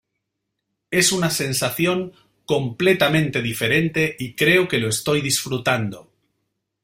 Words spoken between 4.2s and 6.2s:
creo que lo estoy disfrutando.